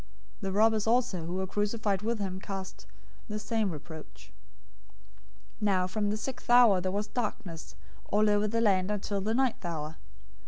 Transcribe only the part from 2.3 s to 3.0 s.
cast on him